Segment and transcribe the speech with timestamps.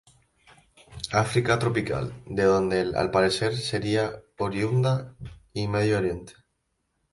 [1.25, 4.03] África tropical -de donde, al parecer, sería
[4.45, 5.15] oriunda-
[5.59, 6.33] y Medio Oriente.